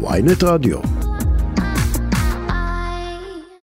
ויינט 0.00 0.42
רדיו. 0.44 0.78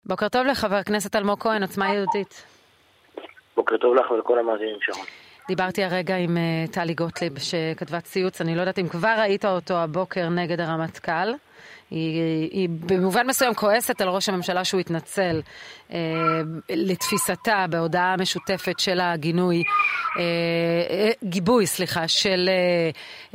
בוקר 0.06 0.30
טוב 0.30 0.46
לחבר 0.46 0.76
הכנסת 0.76 1.16
אלמוג 1.16 1.40
כהן, 1.40 1.62
עוצמה 1.62 1.94
יהודית. 1.94 2.46
בוקר 3.56 3.78
טוב 3.78 3.96
לך 3.96 4.12
ולכל 4.12 4.40
המאזינים 4.40 4.78
שרון. 4.82 5.06
דיברתי 5.48 5.84
הרגע 5.84 6.16
עם 6.16 6.38
uh, 6.38 6.72
טלי 6.72 6.94
גוטליב 6.94 7.40
שכתבה 7.40 8.02
ציוץ, 8.02 8.42
אני 8.42 8.56
לא 8.56 8.62
יודעת 8.62 8.80
אם 8.80 8.88
כבר 8.88 9.16
ראית 9.20 9.46
אותו 9.46 9.78
הבוקר 9.78 10.30
נגד 10.30 10.60
הרמטכ"ל. 10.60 11.32
היא, 11.92 12.50
היא 12.52 12.70
במובן 12.86 13.28
מסוים 13.28 13.54
כועסת 13.54 14.02
על 14.02 14.10
ראש 14.10 14.30
הממשלה 14.30 14.66
שהוא 14.66 14.80
התנצל 14.82 15.42
אה, 15.94 15.98
לתפיסתה 16.70 17.66
בהודעה 17.70 18.16
משותפת 18.20 18.80
של 18.80 19.00
הגינוי, 19.00 19.64
אה, 20.18 20.22
אה, 20.90 21.12
גיבוי, 21.24 21.66
סליחה, 21.66 22.08
של, 22.08 22.50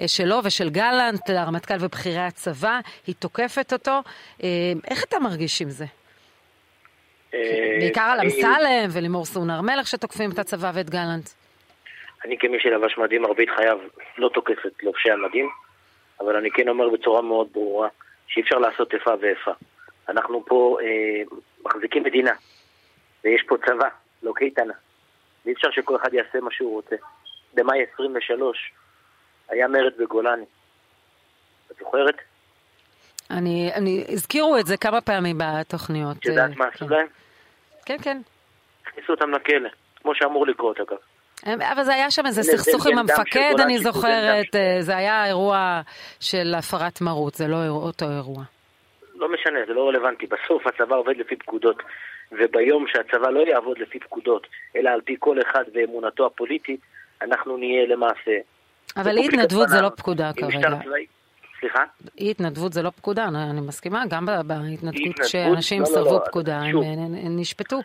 אה, 0.01 0.09
שלו 0.09 0.37
ושל 0.45 0.70
גלנט, 0.70 1.30
הרמטכ"ל 1.30 1.75
ובכירי 1.80 2.20
הצבא, 2.20 2.80
היא 3.06 3.14
תוקפת 3.19 3.73
אותו. 3.73 4.01
אה, 4.43 4.48
איך 4.91 5.05
אתה 5.05 5.18
מרגיש 5.18 5.62
עם 5.62 5.71
זה? 5.71 5.84
אה, 7.34 7.77
בעיקר 7.80 8.01
על 8.01 8.21
אמסלם 8.21 8.88
ולימור 8.91 9.24
סון 9.24 9.51
הר 9.51 9.60
מלך 9.60 9.87
שתוקפים 9.87 10.30
את 10.30 10.38
הצבא 10.38 10.71
ואת 10.74 10.91
גלנט. 10.91 11.29
אני 12.24 12.38
כמי 12.38 12.60
שלבש 12.60 12.98
מדים 12.98 13.23
מרבית 13.23 13.48
חייו 13.57 13.79
לא 14.18 14.29
תוקף 14.29 14.66
את 14.66 14.82
לובשי 14.82 15.10
המדים, 15.10 15.48
אבל 16.21 16.37
אני 16.37 16.51
כן 16.51 16.68
אומר 16.68 16.88
בצורה 16.88 17.23
מאוד 17.23 17.48
ברורה 17.52 17.88
שאי 18.34 18.43
אפשר 18.43 18.59
לעשות 18.59 18.95
איפה 18.95 19.11
ואיפה. 19.20 19.51
אנחנו 20.09 20.45
פה 20.47 20.79
אה, 20.83 21.23
מחזיקים 21.65 22.02
מדינה, 22.02 22.33
ויש 23.24 23.43
פה 23.48 23.57
צבא, 23.66 23.88
לא 24.23 24.33
קייטנה. 24.37 24.74
ואי 25.45 25.52
אפשר 25.52 25.70
שכל 25.70 25.97
אחד 25.97 26.15
יעשה 26.15 26.41
מה 26.41 26.51
שהוא 26.51 26.73
רוצה. 26.73 26.97
במאי 27.55 27.84
23 27.95 28.73
היה 29.48 29.69
מרד 29.69 29.93
בגולני. 29.98 30.45
את 31.73 31.77
זוכרת? 31.79 32.15
אני, 33.30 33.70
אני, 33.74 34.05
הזכירו 34.09 34.59
את 34.59 34.66
זה 34.66 34.77
כמה 34.77 35.01
פעמים 35.01 35.38
בתוכניות. 35.38 36.16
את 36.16 36.27
יודעת 36.27 36.51
אה, 36.51 36.57
מה 36.57 36.71
כן. 36.71 36.85
עשו 36.85 36.95
להם? 36.95 37.07
כן, 37.87 37.96
כן. 38.02 38.21
הכניסו 38.87 39.12
אותם 39.12 39.30
לכלא, 39.30 39.68
כמו 40.02 40.15
שאמור 40.15 40.46
לקרות 40.46 40.80
אגב. 40.80 40.96
אבל 41.46 41.84
זה 41.84 41.95
היה 41.95 42.10
שם 42.10 42.26
איזה 42.26 42.42
סכסוך 42.42 42.87
עם 42.87 42.98
המפקד, 42.98 43.54
אני 43.60 43.78
זוכרת, 43.78 44.54
אה, 44.54 44.76
זה 44.80 44.96
היה 44.96 45.26
אירוע 45.26 45.80
של 46.20 46.54
הפרת 46.59 47.00
מרות, 47.00 47.34
זה 47.34 47.46
לא 47.48 47.66
אותו 47.68 48.10
אירוע. 48.10 48.42
לא 49.14 49.28
משנה, 49.32 49.59
זה 49.66 49.72
לא 49.72 49.88
רלוונטי. 49.88 50.26
בסוף 50.26 50.66
הצבא 50.66 50.96
עובד 50.96 51.16
לפי 51.16 51.37
פקודות, 51.37 51.76
וביום 52.32 52.84
שהצבא 52.88 53.30
לא 53.30 53.40
יעבוד 53.40 53.78
לפי 53.78 53.98
פקודות, 53.98 54.46
אלא 54.76 54.90
על 54.90 55.00
פי 55.00 55.16
כל 55.18 55.37
אחד 55.42 55.65
ואמונתו 55.74 56.26
הפוליטית, 56.26 56.80
אנחנו 57.22 57.56
נהיה 57.56 57.87
למעשה... 57.87 58.32
אבל 58.96 59.18
אי 59.18 59.24
התנדבות 59.24 59.68
זה 59.68 59.80
לא 59.80 59.88
פקודה 59.88 60.30
כרגע. 60.37 60.68
סליחה? 61.60 61.84
אי 62.18 62.30
התנדבות 62.30 62.72
זה 62.72 62.82
לא 62.82 62.90
פקודה, 62.90 63.24
אני 63.50 63.60
מסכימה, 63.60 64.04
גם 64.09 64.26
בהתנדבות? 64.26 65.16
שאנשים 65.26 65.82
לא, 65.82 65.88
לא, 65.88 65.94
סרבו 65.94 66.15
לא, 66.15 66.25
פקודה, 66.26 66.60
שוב. 66.72 66.82
הם- 66.82 67.15
הם 67.26 67.37
נשפטו. 67.41 67.81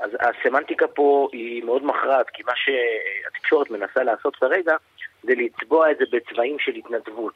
אז 0.00 0.10
הסמנטיקה 0.20 0.86
פה 0.86 1.28
היא 1.32 1.64
מאוד 1.64 1.84
מכרעת, 1.84 2.30
כי 2.30 2.42
מה 2.46 2.52
שהתקשורת 2.56 3.70
מנסה 3.70 4.02
לעשות 4.02 4.36
כרגע 4.36 4.76
זה 5.22 5.32
לצבוע 5.36 5.90
את 5.90 5.98
זה 5.98 6.04
בצבעים 6.12 6.56
של 6.58 6.72
התנדבות. 6.74 7.34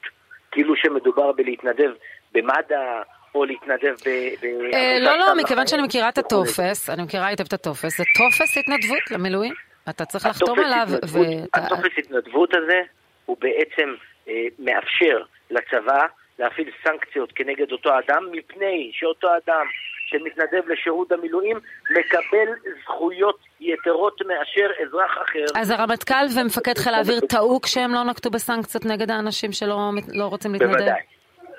כאילו 0.50 0.76
שמדובר 0.76 1.32
בלהתנדב 1.32 1.90
במד"א, 2.32 3.02
או 3.34 3.44
להתנדב 3.44 3.94
ב... 4.06 4.08
ב- 4.42 4.74
אה, 4.74 4.98
לא, 5.00 5.18
לא, 5.18 5.36
מכיוון 5.36 5.66
שאני 5.66 5.82
מכירה 5.82 6.08
את. 6.08 6.18
הטופס, 6.18 6.90
אני 6.90 7.02
מכירה 7.02 7.26
היטב 7.26 7.44
את 7.48 7.52
הטופס, 7.52 7.98
זה 7.98 8.04
טופס 8.16 8.56
התנדבות 8.58 9.10
למילואים. 9.10 9.54
אתה 9.88 10.04
צריך 10.04 10.26
לחתום 10.26 10.58
עליו, 10.58 10.86
ואתה... 10.90 11.58
הטופס 11.58 11.98
התנדבות 11.98 12.54
הזה 12.54 12.80
הוא 13.26 13.36
בעצם 13.40 13.94
אה, 14.28 14.46
מאפשר 14.58 15.22
לצבא 15.50 16.06
להפעיל 16.38 16.70
סנקציות 16.84 17.32
כנגד 17.32 17.72
אותו 17.72 17.90
אדם, 17.98 18.28
מפני 18.32 18.90
שאותו 18.94 19.28
אדם 19.28 19.66
שמתנדב 20.14 20.68
לשירות 20.68 21.12
המילואים 21.12 21.60
מקבל 21.90 22.48
זכויות 22.82 23.38
יתרות 23.60 24.20
מאשר 24.26 24.70
אזרח 24.82 25.19
אחר. 25.22 25.44
אז 25.60 25.70
הרמטכ"ל 25.70 26.26
ומפקד 26.41 26.78
חיל 26.78 26.94
האוויר 26.94 27.20
טעו 27.20 27.60
כשהם 27.60 27.94
לא 27.94 28.04
נקטו 28.04 28.30
בסנקציות 28.30 28.84
נגד 28.84 29.10
האנשים 29.10 29.53
שלא 29.53 29.91
לא 30.14 30.24
רוצים 30.24 30.53
להתנדב? 30.53 30.72
בוודאי, 30.72 31.00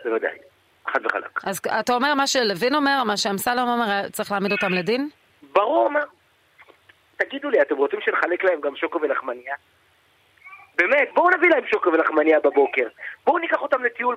בוודאי, 0.06 0.38
חד 0.88 1.06
וחלק. 1.06 1.40
אז 1.44 1.62
אתה 1.80 1.94
אומר 1.94 2.14
מה 2.14 2.28
שלוין 2.28 2.76
אומר, 2.76 3.04
מה 3.06 3.18
שאמסלם 3.18 3.68
אומר, 3.68 4.10
צריך 4.10 4.32
להעמיד 4.32 4.52
אותם 4.52 4.74
לדין? 4.74 5.10
ברור, 5.54 5.90
מה? 5.90 6.02
תגידו 7.18 7.50
לי, 7.50 7.62
אתם 7.62 7.76
רוצים 7.76 8.00
שנחלק 8.02 8.44
להם 8.44 8.62
גם 8.62 8.76
שוקו 8.76 9.02
ולחמניה? 9.02 9.56
באמת, 10.78 11.10
בואו 11.14 11.30
נביא 11.30 11.50
להם 11.50 11.68
שוקו 11.68 11.92
ולחמניה 11.94 12.40
בבוקר. 12.40 12.88
בואו 13.26 13.38
ניקח 13.38 13.62
אותם 13.62 13.84
לטיול 13.84 14.16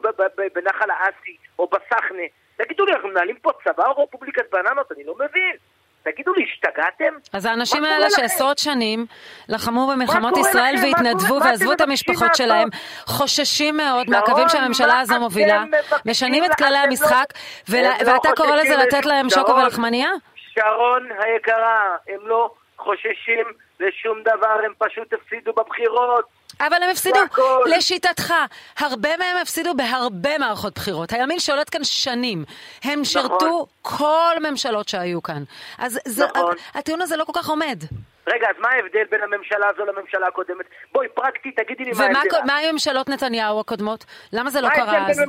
בנחל 0.54 0.90
האסי 0.90 1.36
או 1.58 1.66
בסחנה. 1.66 2.22
תגידו 2.58 2.84
לי, 2.86 2.92
אנחנו 2.92 3.08
מנהלים 3.08 3.36
פה 3.42 3.50
צבא 3.64 3.86
או 3.86 4.02
רפובליקת 4.02 4.50
בננות? 4.52 4.92
אני 4.92 5.04
לא 5.04 5.14
מבין. 5.14 5.56
תגידו 6.02 6.34
לי, 6.34 6.44
השתגעתם? 6.44 7.14
אז 7.32 7.44
האנשים 7.44 7.84
האלה? 7.84 8.10
שעשרות 8.10 8.58
שנים 8.58 9.06
לחמו 9.48 9.86
במלחמות 9.92 10.36
ישראל 10.36 10.74
לכם? 10.74 10.84
והתנדבו 10.86 11.40
ועזבו 11.44 11.72
את 11.72 11.80
המשפחות 11.80 12.34
שלהם? 12.34 12.68
חוששים 13.06 13.76
מאוד 13.76 14.10
מהקווים 14.10 14.48
שהממשלה 14.48 14.86
מה 14.86 15.00
הזו 15.00 15.18
מובילה, 15.20 15.64
משנים 16.06 16.44
את 16.44 16.54
כללי 16.54 16.78
אתם 16.80 16.88
המשחק, 16.88 17.24
לא- 17.72 17.78
לא 17.80 18.12
ואתה 18.12 18.28
קורא 18.36 18.56
לזה 18.56 18.76
לתת 18.76 19.06
להם 19.06 19.30
שוקו 19.30 19.56
ולחמניה? 19.56 20.08
שרון 20.36 21.08
היקרה, 21.18 21.96
הם 22.08 22.20
לא 22.28 22.50
חוששים 22.78 23.46
לשום 23.80 24.22
דבר, 24.22 24.60
הם 24.64 24.72
פשוט 24.78 25.12
הפסידו 25.12 25.52
בבחירות. 25.52 26.37
אבל 26.60 26.82
הם 26.82 26.90
הפסידו, 26.90 27.18
זה 27.18 27.24
הכל. 27.24 27.64
לשיטתך, 27.76 28.34
הרבה 28.78 29.16
מהם 29.16 29.36
הפסידו 29.42 29.74
בהרבה 29.74 30.38
מערכות 30.38 30.74
בחירות. 30.74 31.12
הימין 31.12 31.38
שולט 31.38 31.68
כאן 31.72 31.84
שנים. 31.84 32.44
הם 32.84 33.04
שירתו 33.04 33.66
כל 33.82 34.34
ממשלות 34.50 34.88
שהיו 34.88 35.22
כאן. 35.22 35.42
אז 35.78 36.00
זה, 36.04 36.26
נכון. 36.26 36.54
הטיעון 36.74 37.02
הזה 37.02 37.16
לא 37.16 37.24
כל 37.24 37.32
כך 37.34 37.48
עומד. 37.48 37.78
רגע, 38.26 38.46
אז 38.50 38.56
מה 38.58 38.68
ההבדל 38.68 39.04
בין 39.10 39.20
הממשלה 39.22 39.66
הזו 39.68 39.84
לממשלה 39.84 40.26
הקודמת? 40.26 40.66
בואי, 40.92 41.08
פרקטית, 41.08 41.60
תגידי 41.60 41.84
לי 41.84 41.90
מה 41.90 42.04
ומה 42.04 42.18
ההבדל. 42.18 42.38
מה 42.46 42.56
עם 42.58 42.72
ממשלות 42.72 43.08
נתניהו 43.08 43.60
הקודמות? 43.60 44.04
למה 44.32 44.50
זה 44.50 44.60
לא 44.60 44.68
קרה 44.68 45.08
אז? 45.10 45.20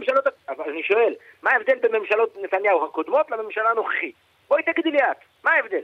אבל 0.49 0.63
אני 0.69 0.83
שואל, 0.83 1.13
מה 1.43 1.51
ההבדל 1.51 1.75
בין 1.81 1.91
ממשלות 1.95 2.35
נתניהו 2.41 2.85
הקודמות 2.85 3.31
לממשלה 3.31 3.69
הנוכחית? 3.69 4.15
בואי 4.47 4.63
תגידי 4.63 4.91
לי 4.91 4.97
את, 4.97 5.17
מה 5.43 5.51
ההבדל? 5.51 5.83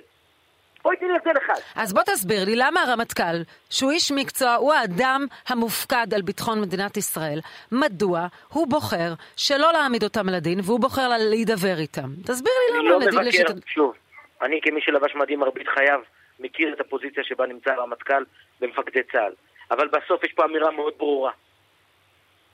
בואי 0.85 0.97
תני 0.97 1.07
לי 1.07 1.15
הבדל 1.15 1.39
אחד. 1.45 1.53
אז 1.75 1.93
בוא 1.93 2.01
תסביר 2.03 2.45
לי 2.45 2.55
למה 2.55 2.81
הרמטכ"ל, 2.81 3.37
שהוא 3.69 3.91
איש 3.91 4.11
מקצוע, 4.11 4.53
הוא 4.55 4.73
האדם 4.73 5.25
המופקד 5.47 6.13
על 6.15 6.21
ביטחון 6.21 6.61
מדינת 6.61 6.97
ישראל, 6.97 7.39
מדוע 7.71 8.27
הוא 8.53 8.67
בוחר 8.67 9.13
שלא 9.37 9.73
להעמיד 9.73 10.03
אותם 10.03 10.29
לדין 10.29 10.59
והוא 10.63 10.79
בוחר 10.79 11.07
לה- 11.07 11.17
להידבר 11.17 11.77
איתם? 11.79 12.09
תסביר 12.25 12.53
לי 12.71 12.77
אני 12.77 12.87
למה 12.87 12.89
לא 12.89 12.97
לדין 12.99 13.09
מבקר, 13.09 13.27
לשיטת... 13.27 13.67
שוב, 13.67 13.93
אני 14.41 14.59
כמי 14.63 14.81
שלבש 14.81 15.15
מדים 15.15 15.39
מרבית 15.39 15.67
חייו, 15.67 15.99
מכיר 16.39 16.73
את 16.73 16.79
הפוזיציה 16.79 17.23
שבה 17.23 17.45
נמצא 17.47 17.71
הרמטכ"ל 17.71 18.23
ומפקדי 18.61 19.03
צה"ל. 19.11 19.33
אבל 19.71 19.87
בסוף 19.87 20.23
יש 20.23 20.33
פה 20.33 20.45
אמירה 20.45 20.71
מאוד 20.71 20.93
ברורה. 20.97 21.31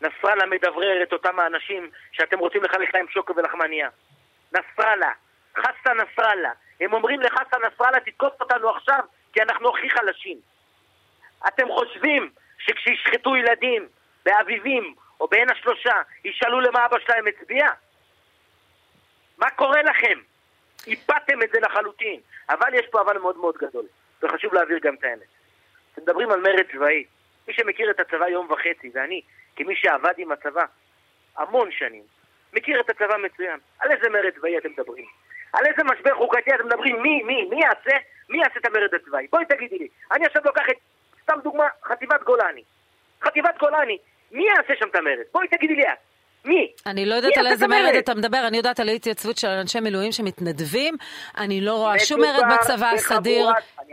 נסראללה 0.01 0.45
מדברר 0.45 1.03
את 1.03 1.13
אותם 1.13 1.39
האנשים 1.39 1.89
שאתם 2.11 2.39
רוצים 2.39 2.63
לחלק 2.63 2.95
להם 2.95 3.05
שוקו 3.09 3.35
ולחמניה. 3.35 3.89
נסראללה, 4.51 5.11
חסן 5.57 5.97
נסראללה. 6.01 6.51
הם 6.81 6.93
אומרים 6.93 7.21
לחסן 7.21 7.57
נסראללה, 7.65 7.99
תתקוף 7.99 8.41
אותנו 8.41 8.69
עכשיו, 8.69 8.99
כי 9.33 9.41
אנחנו 9.41 9.69
הכי 9.69 9.89
חלשים. 9.89 10.37
אתם 11.47 11.67
חושבים 11.69 12.29
שכשישחטו 12.57 13.35
ילדים 13.35 13.87
באביבים 14.25 14.95
או 15.19 15.27
בעין 15.27 15.49
השלושה, 15.49 15.95
ישאלו 16.25 16.59
למה 16.59 16.85
אבא 16.85 16.99
שלהם 16.99 17.25
הצביע? 17.27 17.67
מה 19.37 19.49
קורה 19.49 19.81
לכם? 19.81 20.19
איבדתם 20.87 21.41
את 21.43 21.49
זה 21.53 21.59
לחלוטין. 21.59 22.19
אבל 22.49 22.73
יש 22.73 22.85
פה 22.91 23.01
אבל 23.01 23.17
מאוד 23.17 23.37
מאוד 23.37 23.57
גדול, 23.57 23.85
וחשוב 24.23 24.53
להעביר 24.53 24.79
גם 24.79 24.95
את 24.95 25.03
האמת. 25.03 25.27
אתם 25.93 26.01
מדברים 26.01 26.31
על 26.31 26.41
מרד 26.41 26.65
צבאי. 26.71 27.05
מי 27.47 27.53
שמכיר 27.53 27.91
את 27.91 27.99
הצבא 27.99 28.27
יום 28.27 28.51
וחצי, 28.51 28.91
ואני, 28.93 29.21
כמי 29.55 29.75
שעבד 29.75 30.13
עם 30.17 30.31
הצבא 30.31 30.65
המון 31.37 31.71
שנים, 31.71 32.03
מכיר 32.53 32.81
את 32.81 32.89
הצבא 32.89 33.17
מצוין. 33.17 33.59
על 33.79 33.91
איזה 33.91 34.09
מרד 34.09 34.33
צבאי 34.35 34.57
אתם 34.57 34.69
מדברים? 34.71 35.05
על 35.53 35.65
איזה 35.65 35.83
משבר 35.83 36.15
חוקתי 36.15 36.55
אתם 36.55 36.65
מדברים? 36.65 37.01
מי, 37.01 37.23
מי, 37.23 37.43
מי 37.49 37.55
יעשה? 37.55 37.97
מי 38.29 38.37
יעשה 38.37 38.59
את 38.59 38.65
המרד 38.65 38.93
הצבאי? 38.93 39.27
בואי 39.31 39.45
תגידי 39.45 39.77
לי. 39.77 39.87
אני 40.11 40.25
עכשיו 40.25 40.41
לוקח 40.45 40.63
את, 40.71 40.75
סתם 41.21 41.39
דוגמה, 41.43 41.65
חטיבת 41.83 42.23
גולני. 42.23 42.63
חטיבת 43.23 43.57
גולני, 43.59 43.97
מי 44.31 44.45
יעשה 44.47 44.73
שם 44.79 44.87
את 44.89 44.95
המרד? 44.95 45.25
בואי 45.33 45.47
תגידי 45.47 45.75
לי 45.75 45.83
את. 45.83 45.97
מי? 46.45 46.71
אני 46.85 47.05
לא 47.05 47.15
יודעת 47.15 47.37
על 47.37 47.47
איזה 47.47 47.67
מרד? 47.67 47.95
אתה 47.95 48.15
מדבר, 48.15 48.47
אני 48.47 48.57
יודעת 48.57 48.79
על 48.79 48.89
התייצבות 48.89 49.37
של 49.37 49.47
אנשי 49.47 49.79
מילואים 49.79 50.11
שמתנדבים, 50.11 50.95
אני 51.37 51.61
לא 51.61 51.73
רואה 51.73 51.99
שום 51.99 52.21
מרד 52.21 52.43
בצבא 52.53 52.87
הסדיר, 52.87 53.49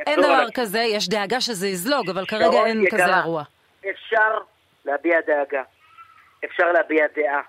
אין 0.07 0.21
דבר 0.21 0.47
כזה, 0.55 0.79
יש 0.79 1.09
דאגה 1.09 1.41
שזה 1.41 1.69
יזלוג, 1.69 2.11
אבל 2.11 2.27
כרגע 2.27 2.67
אין 2.67 2.85
כזה 2.91 3.17
אירוע. 3.17 3.43
אפשר 3.91 4.39
להביע 4.85 5.21
דאגה, 5.27 5.63
אפשר 6.45 6.73
להביע 6.73 7.07
דעה, 7.17 7.41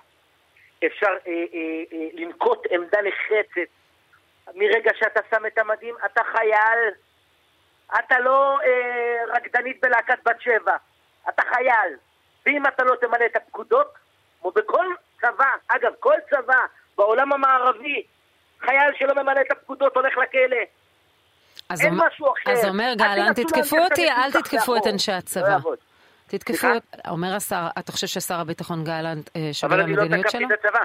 אפשר 0.85 1.07
אה, 1.07 1.31
אה, 1.31 1.83
אה, 1.93 2.07
לנקוט 2.13 2.67
עמדה 2.71 2.97
נחרצת. 3.01 3.71
מרגע 4.55 4.91
שאתה 4.99 5.19
שם 5.31 5.45
את 5.45 5.57
המדים, 5.57 5.95
אתה 6.05 6.21
חייל. 6.31 6.93
אתה 7.99 8.19
לא 8.19 8.59
אה, 8.65 9.35
רקדנית 9.35 9.81
בלהקת 9.81 10.19
בת 10.25 10.41
שבע, 10.41 10.75
אתה 11.29 11.41
חייל. 11.53 11.93
ואם 12.45 12.67
אתה 12.67 12.83
לא 12.83 12.95
תמלא 13.01 13.25
את 13.25 13.35
הפקודות, 13.35 13.87
כמו 14.41 14.51
בכל 14.51 14.85
צבא, 15.21 15.49
אגב, 15.67 15.91
כל 15.99 16.15
צבא 16.29 16.59
בעולם 16.97 17.33
המערבי, 17.33 18.03
חייל 18.59 18.91
שלא 18.99 19.23
ממלא 19.23 19.41
את 19.41 19.51
הפקודות 19.51 19.95
הולך 19.95 20.17
לכלא. 20.17 20.57
אז 21.69 21.81
אין 21.81 21.93
אומר- 21.93 22.07
משהו 22.07 22.33
אחר. 22.33 22.51
אז 22.51 22.65
אומר 22.65 22.93
גלנט, 22.97 23.39
תתקפו 23.39 23.77
אותי, 23.77 24.11
אל 24.11 24.31
תתקפו 24.31 24.77
את. 24.77 24.87
אנשי 24.87 25.11
לא 25.11 25.17
הצבא. 25.17 25.57
תתקפו, 26.27 26.67
אומר 27.07 27.35
השר, 27.35 27.67
אתה 27.79 27.91
חושב 27.91 28.07
ששר 28.07 28.35
הביטחון 28.39 28.83
גלנט 28.83 29.29
אה, 29.35 29.49
שווה 29.53 29.75
אבל 29.75 29.83
אני 29.83 29.95
לא 29.95 30.03
למדיניות 30.03 30.25
תקפתי 30.27 30.45
שלו? 30.45 30.55
את 30.55 30.65
הצבא. 30.65 30.79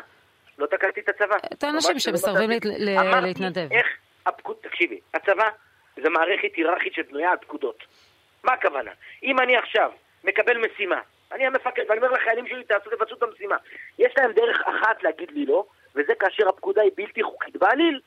לא 0.58 0.66
תקפתי 0.66 1.00
את 1.00 1.08
הצבא. 1.08 1.36
את 1.52 1.64
האנשים 1.64 1.92
לא 1.92 1.98
שמסרבים 1.98 2.50
להתנדב. 3.22 3.72
איך 3.72 3.86
הפקוד... 4.26 4.56
תקשיבי, 4.60 5.00
הצבא 5.14 5.48
זה 6.02 6.10
מערכת 6.10 6.48
היררכית 6.56 6.94
שבנויה 6.94 7.30
על 7.30 7.36
פקודות. 7.36 7.84
מה 8.44 8.52
הכוונה? 8.52 8.90
אם 9.22 9.38
אני 9.40 9.56
עכשיו 9.56 9.90
מקבל 10.24 10.58
משימה, 10.58 11.00
אני 11.32 11.46
המפקד, 11.46 11.82
ואני 11.88 12.00
אומר 12.00 12.12
לחיילים 12.12 12.46
שלי, 12.46 12.64
תעשו, 12.64 12.90
תבצעו 12.90 13.16
את 13.16 13.22
המשימה. 13.22 13.56
יש 13.98 14.12
להם 14.18 14.32
דרך 14.32 14.60
אחת 14.60 15.02
להגיד 15.02 15.30
לי 15.30 15.46
לא, 15.46 15.64
וזה 15.94 16.14
כאשר 16.14 16.48
הפקודה 16.48 16.82
היא 16.82 16.90
בלתי 16.94 17.22
חוקית 17.22 17.56
בעליל. 17.56 18.00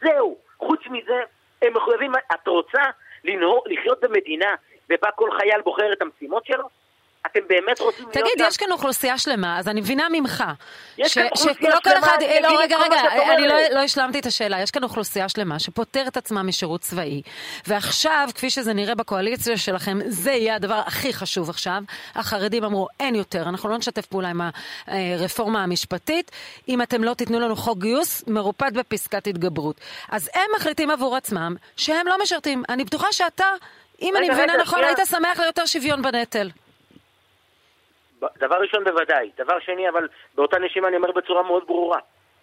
זהו. 0.00 0.38
חוץ 0.58 0.80
מזה, 0.86 1.20
הם 1.62 1.76
מחויבים... 1.76 2.12
את 2.34 2.48
רוצה 2.48 2.82
לנהור, 3.24 3.64
לחיות 3.66 4.00
במדינה 4.00 4.54
ובה 4.90 5.10
כל 5.10 5.30
חייל 5.38 5.60
בוחר 5.60 5.92
את 5.92 6.02
המשימות 6.02 6.46
שלו? 6.46 6.68
אתם 7.26 7.40
באמת 7.48 7.80
רוצים 7.80 8.04
להיות 8.04 8.12
תגיד? 8.12 8.46
יש 8.48 8.56
כאן 8.56 8.72
אוכלוסייה 8.72 9.18
שלמה, 9.18 9.58
אז 9.58 9.68
אני 9.68 9.80
מבינה 9.80 10.06
ממך. 10.12 10.44
יש 10.98 11.12
ש- 11.12 11.18
כאן 11.18 11.26
אוכלוסייה 11.32 11.70
שלא 11.72 11.80
כל 11.84 11.90
שלמה, 11.90 12.06
אחד, 12.06 12.18
אני 12.22 12.42
לא, 12.42 12.60
רגע, 12.60 12.76
רגע, 12.78 13.00
אני 13.34 13.48
לא. 13.48 13.54
לא 13.74 13.80
השלמתי 13.80 14.18
את 14.18 14.26
השאלה. 14.26 14.60
יש 14.62 14.70
כאן 14.70 14.84
אוכלוסייה 14.84 15.28
שלמה 15.28 15.58
שפוטרת 15.58 16.16
עצמה 16.16 16.42
משירות 16.42 16.80
צבאי, 16.80 17.22
ועכשיו, 17.66 18.28
כפי 18.34 18.50
שזה 18.50 18.72
נראה 18.72 18.94
בקואליציה 18.94 19.56
שלכם, 19.56 19.98
זה 20.06 20.30
יהיה 20.32 20.54
הדבר 20.54 20.82
הכי 20.86 21.12
חשוב 21.12 21.50
עכשיו. 21.50 21.82
החרדים 22.14 22.64
אמרו, 22.64 22.88
אין 23.00 23.14
יותר, 23.14 23.42
אנחנו 23.42 23.68
לא 23.68 23.78
נשתף 23.78 24.06
פעולה 24.06 24.28
עם 24.28 24.40
הרפורמה 24.86 25.62
המשפטית, 25.62 26.30
אם 26.68 26.82
אתם 26.82 27.04
לא 27.04 27.14
תיתנו 27.14 27.40
לנו 27.40 27.56
חוק 27.56 27.78
גיוס 27.78 28.24
מרופד 28.26 28.70
בפסקת 28.74 29.26
התגברות. 29.26 29.80
אז 30.10 30.30
הם 30.34 30.50
מחליטים 30.56 30.90
עבור 30.90 31.16
עצמם 31.16 31.56
שהם 31.76 32.06
לא 32.06 32.16
משרתים. 32.22 32.62
אני 32.68 32.84
בטוחה 32.84 33.06
שאתה, 33.12 33.44
אם 34.02 34.14
רגע, 34.16 34.18
אני 34.26 34.34
מבינה 34.34 34.56
נכון. 34.62 34.84
היית 34.84 34.98
שמח 35.10 35.40
ליותר 35.40 35.66
שוויון 35.66 36.02
בנטל. 36.02 36.50
דבר 38.38 38.56
ראשון 38.56 38.84
בוודאי. 38.84 39.30
דבר 39.38 39.58
שני, 39.60 39.88
אבל 39.88 40.08
באותה 40.34 40.58
נשימה 40.58 40.88
אני 40.88 40.96
אומר 40.96 41.12
בצורה 41.12 41.42
מאוד 41.42 41.66
ברורה. 41.66 41.98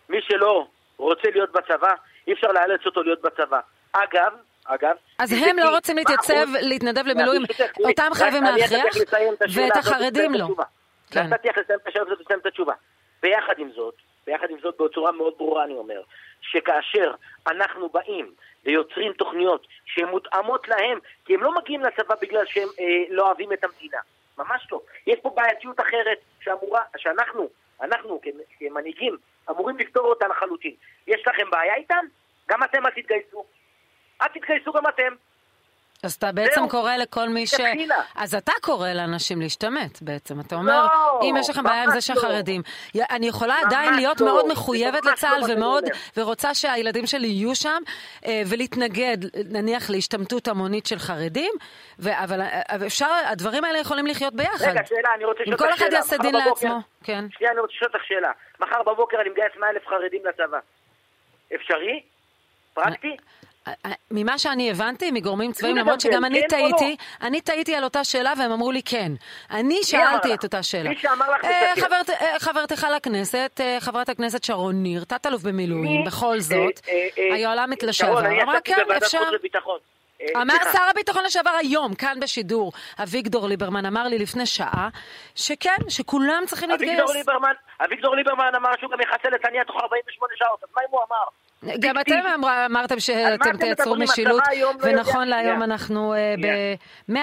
מי 0.10 0.18
שלא 0.22 0.68
רוצה 0.98 1.30
להיות 1.34 1.52
בצבא, 1.52 1.94
אי 2.28 2.34
אפשר 2.34 2.52
לאלץ 2.52 2.86
אותו 2.86 3.04
להיות 3.04 3.22
בצבא. 3.22 3.60
אגב, 3.92 4.34
אגב... 4.66 4.96
אז 5.20 5.34
הם 5.34 5.60
לא 5.60 5.70
רוצים 5.76 5.96
להתייצב, 5.96 6.48
להתנדב 6.62 7.08
למילואים, 7.08 7.42
אותם 7.84 8.10
חייבים 8.14 8.44
להכריח, 8.44 8.96
ואת 9.56 9.78
החרדים 9.78 10.34
לא. 10.34 10.48
כן. 11.12 11.24
נתתי 11.24 11.48
לך 11.48 11.58
לסיים 11.58 11.80
את 11.82 11.88
השאלה 11.88 12.06
הזאת 12.06 12.20
ולסיים 12.20 12.40
את 12.40 12.46
התשובה. 12.46 12.74
ביחד 13.22 13.54
עם 13.58 13.72
זאת, 13.76 13.96
ביחד 14.28 14.50
עם 14.50 14.58
זאת, 14.62 14.82
בצורה 14.82 15.12
מאוד 15.12 15.34
ברורה 15.38 15.64
אני 15.64 15.74
אומר, 15.74 16.02
שכאשר 16.42 17.14
אנחנו 17.48 17.90
באים 17.90 18.32
ויוצרים 18.66 19.14
תוכניות 19.14 19.68
שהן 19.86 20.06
מותאמות 20.06 20.68
להם, 20.68 21.00
כי 21.26 21.34
הם 21.34 21.44
לא 21.44 21.56
מגיעים 21.56 21.82
לצבא 21.82 22.16
בגלל 22.22 22.46
שהם 22.46 22.68
אה, 22.80 22.86
לא 23.10 23.28
אוהבים 23.28 23.54
את 23.54 23.64
המדינה. 23.64 23.98
ממש 24.38 24.68
לא. 24.72 24.82
יש 25.08 25.20
פה 25.22 25.30
בעייתיות 25.30 25.80
אחרת 25.80 26.18
שאמורה, 26.40 26.82
שאנחנו, 26.98 27.50
אנחנו 27.82 28.22
כמנהיגים, 28.60 29.18
אמורים 29.50 29.78
לפתור 29.78 30.06
אותה 30.06 30.28
לחלוטין. 30.28 30.76
יש 31.08 31.28
לכם 31.28 31.50
בעיה 31.50 31.76
איתם? 31.76 32.06
גם 32.50 32.64
אתם 32.64 32.86
אל 32.86 32.92
תתגייסו. 32.92 33.46
אל 34.22 34.28
תתגייסו 34.28 34.74
גם 34.74 34.88
אתם. 34.88 35.14
אז 36.06 36.14
אתה 36.14 36.32
בעצם 36.32 36.56
זהו. 36.56 36.70
קורא 36.70 36.96
לכל 36.96 37.30
מי 37.30 37.48
ש... 37.48 37.54
תתחילה. 37.54 37.96
אז 38.16 38.36
אתה 38.36 38.52
קורא 38.62 38.90
לאנשים 38.90 39.42
להשתמט 39.42 40.02
בעצם. 40.02 40.40
אתה 40.40 40.56
אומר, 40.56 40.82
לא, 40.88 41.20
אם 41.24 41.36
יש 41.40 41.50
לכם 41.50 41.64
בעיה 41.64 41.84
עם 41.84 41.90
זה 41.90 41.96
לא. 41.96 42.02
שהחרדים... 42.02 42.62
י- 42.96 43.00
אני 43.12 43.28
יכולה 43.28 43.56
עדיין 43.66 43.94
להיות 43.94 44.22
לא. 44.22 44.28
מאוד 44.28 44.48
מחויבת 44.52 45.04
ממש 45.06 45.14
לצה"ל 45.14 45.40
לא 45.48 45.54
ומאוד. 45.54 45.84
ורוצה 46.18 46.54
שהילדים 46.54 47.06
שלי 47.08 47.28
יהיו 47.28 47.56
שם, 47.56 47.82
אה, 48.26 48.42
ולהתנגד, 48.50 49.18
נניח, 49.50 49.90
להשתמטות 49.90 50.48
המונית 50.48 50.86
של 50.86 51.00
חרדים, 51.00 51.52
ו- 52.00 52.24
אבל 52.24 52.42
אה, 52.42 52.62
אפשר, 52.88 53.12
הדברים 53.26 53.64
האלה 53.66 53.80
יכולים 53.80 54.08
לחיות 54.08 54.34
ביחד. 54.34 54.66
רגע, 54.68 54.82
שאלה, 54.86 55.10
אני 55.16 55.26
רוצה 55.26 55.40
אם 55.40 55.54
לשאול 55.54 55.58
כל 55.58 55.66
אותך 55.66 55.76
אחד 55.78 55.86
שאלה. 55.86 55.98
יעשה 55.98 56.16
מחר 56.18 56.24
דין 56.24 56.32
בבוקר- 56.42 56.50
לעצמו, 56.68 56.82
כן. 57.04 57.26
שנייה, 57.38 57.52
אני 57.52 57.60
רוצה 57.60 57.74
לשאול 57.76 57.92
אותך 57.94 58.08
שאלה. 58.08 58.32
מחר 58.60 58.84
בבוקר 58.94 59.18
אני 59.22 59.30
מגייס 59.30 59.52
100 59.60 59.70
אלף 59.70 59.88
חרדים 59.88 60.22
לצבא. 60.26 60.58
אפשרי? 61.56 62.02
פרקטי? 62.74 63.16
ממה 64.12 64.40
שאני 64.40 64.72
הבנתי 64.72 65.12
מגורמים 65.12 65.52
צבאיים, 65.52 65.78
למרות 65.78 66.02
שגם 66.02 66.26
אני 66.26 66.42
כן 66.50 66.60
או 66.60 66.70
לא? 66.70 66.78
טעיתי, 66.78 66.96
אני 67.22 67.42
טעיתי 67.42 67.76
על 67.76 67.84
אותה 67.84 68.04
שאלה 68.04 68.34
והם 68.40 68.52
אמרו 68.52 68.72
לי 68.72 68.82
כן. 68.86 69.12
אני 69.52 69.84
שאלתי? 69.84 70.34
את 70.34 70.44
אותה 70.44 70.64
שאלה. 70.64 70.90
מי 70.90 70.96
שאמר 70.96 71.32
לך 71.32 71.46
אה, 71.46 71.74
משקר. 71.78 71.96
אה, 72.22 72.40
חברתך 72.40 72.88
לכנסת, 72.96 73.62
אה, 73.64 73.78
חברת 73.80 74.10
הכנסת 74.10 74.44
שרון 74.44 74.84
ניר, 74.84 75.04
תת-אלוף 75.04 75.42
במילואים, 75.44 76.02
מי? 76.02 76.04
בכל 76.08 76.34
אה, 76.34 76.40
זאת, 76.40 76.82
אה, 76.90 77.08
אה, 77.18 77.34
היוהל"מית 77.34 77.84
לשעבר, 77.84 78.20
אני 78.20 78.44
אמרה 78.44 78.62
כן, 78.62 78.76
אפשר. 78.98 79.20
אה, 80.22 80.42
אמר. 80.42 80.54
שר 80.72 80.84
הביטחון 80.90 81.24
לשעבר 81.26 81.52
היום, 81.60 81.96
כאן 81.96 82.20
בשידור, 82.22 82.72
אביגדור 83.04 83.48
ליברמן 83.48 83.86
אמר 83.86 84.04
לי 84.08 84.20
לפני 84.20 84.46
שעה, 84.46 84.90
שכן, 85.36 85.90
שכולם 85.90 86.44
צריכים 86.46 86.70
להתגייס. 86.70 87.00
אביגדור 87.80 88.16
ליברמן 88.16 88.56
אמר 88.56 88.70
שהוא 88.80 88.92
גם 88.92 89.02
יחסל 89.02 89.36
את 89.36 89.46
הנייה 89.46 89.66
תוך 89.66 89.76
48 89.82 90.34
שעות, 90.36 90.64
אז 90.64 90.70
מה 90.76 90.82
אם 90.82 90.88
הוא 90.92 91.02
אמר? 91.10 91.45
גם. 91.80 92.00
אתם 92.00 92.14
אמר- 92.36 92.66
אמרתם 92.66 92.96
מה 92.96 93.00
שאתם 93.02 93.36
אתם 93.42 93.58
תייצרו? 93.58 93.96
משילות, 93.96 94.44
לא. 94.62 94.72
ונכון 94.82 95.28
להיום 95.28 95.50
שנייה. 95.54 95.64
אנחנו 95.66 96.14
ב-145 96.42 97.16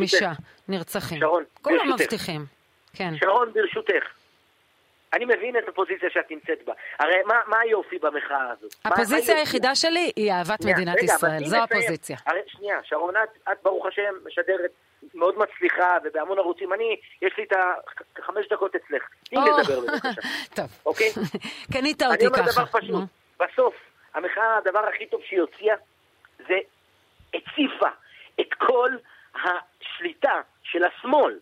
ברשותך. 0.00 0.26
נרצחים. 0.68 1.20
שרון, 1.20 1.44
כולם 1.62 1.76
ברשותך. 1.78 2.00
מבטיחים. 2.02 2.44
כן. 2.92 3.14
שרון, 3.20 3.52
ברשותך. 3.54 4.04
אני 5.14 5.24
מבין 5.24 5.56
את 5.58 5.68
הפוזיציה 5.68 6.08
שאת 6.12 6.30
נמצאת 6.30 6.58
בה. 6.66 6.72
הרי 6.98 7.14
מה, 7.26 7.34
מה 7.46 7.56
היופי 7.60 7.98
במחאה 7.98 8.20
הזאת? 8.50 8.74
מה- 8.84 8.90
מה 8.90 8.94
הפוזיציה 8.94 9.18
היופי? 9.34 9.40
היחידה 9.40 9.74
שלי 9.74 10.12
היא 10.16 10.32
אהבת 10.32 10.62
שנייה, 10.62 10.76
מדינת 10.76 10.96
רגע, 10.96 11.04
ישראל, 11.04 11.44
זו. 11.44 11.56
הפוזיציה. 11.56 12.16
הרי, 12.26 12.40
שנייה, 12.46 12.76
שרון, 12.84 13.14
את, 13.24 13.48
את 13.52 13.56
ברוך 13.62 13.86
השם 13.86 14.02
משדרת 14.26 14.70
מאוד 15.14 15.34
מצליחה 15.38 15.88
ובהמון 16.04 16.38
ערוצים. 16.38 16.72
אני, 16.72 16.96
יש 17.22 17.32
לי 17.38 17.44
את 17.44 17.52
החמש 18.18 18.46
דקות 18.52 18.72
אצלך. 18.74 19.02
תני 19.24 19.38
לדבר 19.58 19.80
בבקשה. 19.80 20.20
טוב. 20.56 20.66
אוקיי? 20.86 21.10
קנית 21.72 22.02
אני 22.02 22.10
אותי 22.12 22.26
אומר 22.26 22.38
ככה. 22.38 22.62
דבר 22.64 22.80
פשוט. 22.80 23.04
בסוף, 23.40 23.74
המחאה, 24.14 24.56
הדבר 24.56 24.88
הכי 24.88 25.06
טוב 25.06 25.20
שהיא 25.24 25.40
הוציאה, 25.40 25.76
זה 26.38 26.58
הציפה 27.34 27.88
את 28.40 28.54
כל 28.54 28.90
השליטה 29.34 30.40
של 30.62 30.84
השמאל 30.84 31.38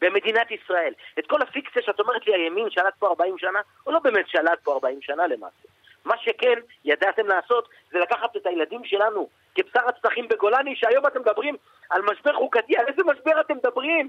במדינת 0.00 0.50
ישראל. 0.50 0.92
את 1.18 1.26
כל 1.26 1.42
הפיקציה 1.42 1.82
שאת 1.82 2.00
אומרת 2.00 2.26
לי, 2.26 2.34
הימין 2.34 2.70
שלט 2.70 2.94
פה 2.98 3.06
40 3.06 3.38
שנה, 3.38 3.60
הוא 3.84 3.94
לא 3.94 3.98
באמת 3.98 4.28
שלט 4.28 4.58
פה 4.62 4.72
40 4.72 5.02
שנה 5.02 5.26
למעשה. 5.26 5.68
מה 6.04 6.14
שכן 6.18 6.58
ידעתם 6.84 7.26
לעשות 7.26 7.68
זה 7.90 7.98
לקחת 7.98 8.36
את 8.36 8.46
הילדים 8.46 8.84
שלנו 8.84 9.28
כבשר 9.54 9.88
הצלחים 9.88 10.28
בגולני, 10.28 10.76
שהיום 10.76 11.06
אתם 11.06 11.20
מדברים 11.20 11.56
על 11.90 12.02
משבר 12.02 12.34
חוקתי, 12.34 12.76
על 12.76 12.86
איזה 12.88 13.02
משבר 13.06 13.40
אתם 13.40 13.56
מדברים? 13.56 14.08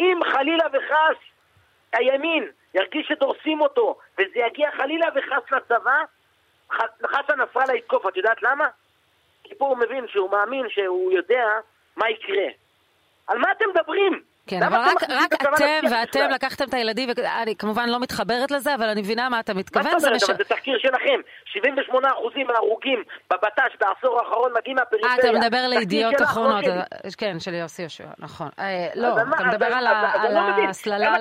אם 0.00 0.20
חלילה 0.32 0.64
וחס 0.72 1.16
הימין 1.92 2.48
ירגיש 2.74 3.08
שדורסים 3.08 3.60
אותו, 3.60 3.98
וזה 4.14 4.38
יגיע 4.46 4.70
חלילה 4.76 5.06
וחס 5.14 5.52
לצבא, 5.52 6.04
חסן 7.06 7.40
נסראללה 7.40 7.74
יתקוף, 7.76 8.06
את 8.08 8.16
יודעת 8.16 8.42
למה? 8.42 8.64
כי 9.44 9.54
פה 9.58 9.66
הוא 9.66 9.78
מבין 9.78 10.04
שהוא 10.08 10.30
מאמין 10.30 10.66
שהוא 10.68 11.12
יודע 11.12 11.44
מה 11.96 12.10
יקרה. 12.10 12.46
על 13.26 13.38
מה 13.38 13.48
אתם 13.56 13.64
מדברים? 13.74 14.22
כן, 14.46 14.62
אבל 14.62 14.76
רק, 14.78 15.02
רק 15.08 15.34
אתם 15.34 15.86
ואתם? 15.90 16.28
לקחתם 16.34 16.64
את 16.68 16.74
הילדים, 16.74 17.08
ואני 17.16 17.56
כמובן 17.56 17.88
לא 17.88 18.00
מתחברת 18.00 18.50
לזה, 18.50 18.74
אבל 18.74 18.88
אני 18.88 19.00
מבינה 19.00 19.28
מה 19.28 19.40
אתה 19.40 19.54
מה 19.54 19.60
מתכוון. 19.60 19.82
זאת 19.98 20.04
אומרת? 20.08 20.22
אבל 20.28 20.36
זה 20.36 20.44
תחקיר 20.44 20.78
שלכם. 20.78 21.20
78% 21.58 21.92
מההרוגים 22.46 23.02
בבט"ש 23.30 23.76
בעשור 23.80 24.20
האחרון 24.20 24.52
מגיעים 24.58 24.76
מהפריפריה. 24.76 25.12
אה, 25.12 25.18
אתה 25.18 25.46
מדבר 25.46 25.66
לידיעות 25.68 26.22
אחרונות, 26.22 26.64
אה, 26.64 26.82
כן, 27.18 27.40
של 27.40 27.54
יוסי 27.54 27.82
יהושע, 27.82 28.04
נכון. 28.18 28.48
אה, 28.58 28.88
לא, 28.94 29.08
מה- 29.26 29.36
אתה 29.36 29.44
מדבר 29.44 29.66
על 29.66 29.84
לא. 29.84 30.38
ההסללה 30.38 31.18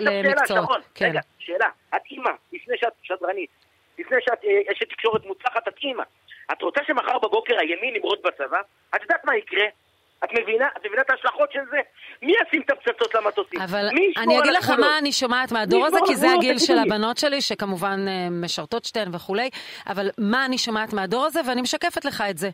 למקצועות. 0.00 0.80
כן. 0.94 1.04
רגע, 1.06 1.20
שאלה. 1.38 1.68
את 1.96 2.00
אימא, 2.10 2.30
לפני 2.52 2.74
שאת 2.80 2.92
שדרנית, 3.02 3.50
לפני 3.98 4.16
שאת 4.20 4.44
אה, 4.44 4.72
אשת 4.72 4.88
תקשורת 4.88 5.26
מוצלחת, 5.26 5.68
את 5.68 5.74
אימא. 5.82 6.02
את 6.52 6.62
רוצה 6.62 6.80
שמחר 6.86 7.18
בבוקר 7.18 7.58
הימין 7.58 7.96
ימרוד 7.96 8.18
בצבא? 8.24 8.60
את 8.94 9.02
יודעת 9.02 9.24
מה 9.24 9.36
יקרה? 9.36 9.66
את 10.24 10.28
מבינה? 10.32 10.68
את 10.76 10.86
מבינה 10.86 11.02
את 11.02 11.10
ההשלכות 11.10 11.52
של 11.52 11.60
זה? 11.70 11.76
מי 12.22 12.32
ישים 12.46 12.62
את 12.62 12.70
הפצצות 12.70 13.14
למטוסים? 13.14 13.60
אבל 13.60 13.88
אני 14.16 14.38
אגיד 14.38 14.52
לך? 14.52 14.70
מה 14.70 14.98
אני 14.98 15.12
שומעת 15.12 15.52
מהדור 15.52 15.86
הזה, 15.86 15.98
כי 16.06 16.16
זה? 16.16 16.32
הגיל 16.32 16.58
של. 16.58 16.78
הבנות 16.78 17.18
שלי, 17.18 17.40
שכמובן 17.40 18.04
אה, 18.08 18.28
משרתות 18.30 18.84
שתיהן 18.84 19.14
וכולי, 19.14 19.50
אבל 19.86 20.10
מה 20.18 20.44
אני 20.44 20.58
שומעת 20.58 20.92
מהדור 20.92 21.24
הזה, 21.26 21.40
ואני 21.46 21.62
משקפת 21.62 22.04
לך 22.04 22.24
את 22.30 22.38
זה. 22.38 22.50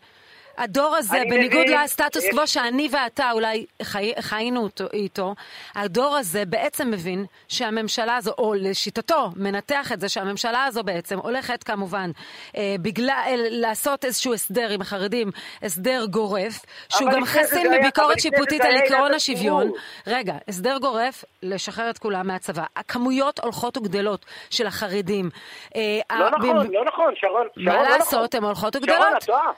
הדור 0.59 0.97
הזה, 0.97 1.19
בניגוד 1.31 1.65
מבין, 1.67 1.81
לסטטוס 1.83 2.25
קוו 2.31 2.47
שאני 2.47 2.89
ואתה 2.91 3.31
אולי 3.33 3.67
חי, 3.83 4.13
חיינו 4.21 4.63
אותו, 4.63 4.85
איתו, 4.93 5.35
הדור 5.75 6.17
הזה 6.17 6.45
בעצם 6.45 6.91
מבין 6.91 7.25
שהממשלה 7.49 8.17
הזו, 8.17 8.31
או 8.39 8.55
לשיטתו, 8.55 9.31
מנתח 9.37 9.93
את 9.93 10.01
זה 10.01 10.09
שהממשלה 10.09 10.65
הזו 10.65 10.83
בעצם 10.83 11.19
הולכת 11.19 11.63
כמובן 11.63 12.11
אה, 12.57 12.77
בגלל, 12.83 13.11
אה, 13.11 13.35
לעשות 13.37 14.05
איזשהו 14.05 14.35
הסדר 14.35 14.71
עם 14.71 14.81
החרדים, 14.81 15.31
הסדר 15.63 16.07
גורף, 16.11 16.65
שהוא 16.89 17.11
גם 17.11 17.25
חסין 17.25 17.67
בביקורת 17.73 18.21
שיפוטית 18.21 18.61
על 18.61 18.77
עקרון 18.77 19.15
השוויון. 19.15 19.71
רגע, 20.07 20.35
הסדר 20.49 20.79
גורף, 20.79 21.25
לשחרר 21.43 21.91
את 21.91 21.99
כולם 21.99 22.27
מהצבא. 22.27 22.65
הכמויות 22.77 23.41
הולכות 23.41 23.77
וגדלות 23.77 24.27
של 24.51 24.67
החרדים. 24.67 25.31
אה, 25.77 26.19
לא 26.19 26.31
נכון, 26.31 26.73
לא 26.73 26.85
נכון, 26.85 27.13
שרון, 27.17 27.47
מה 27.57 27.75
לא 27.75 27.83
לעשות, 27.83 28.15
נכון. 28.15 28.29
הן 28.33 28.45
הולכות 28.45 28.77
וגדלות. 28.77 28.99
שרון, 28.99 29.17
את 29.17 29.25
טועה, 29.25 29.53